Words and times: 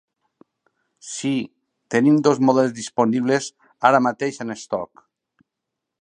Sí, 1.09 1.33
tenim 1.95 2.17
dos 2.29 2.41
models 2.49 2.73
disponibles 2.79 3.53
ara 3.91 4.03
mateix 4.07 4.45
en 4.47 4.57
estoc. 4.59 5.09